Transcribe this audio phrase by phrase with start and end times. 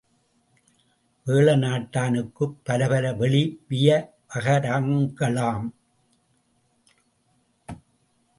[1.27, 5.69] வேழநாட்டானுக்குப் பல பல வெளி வியவகாரங்களாம்!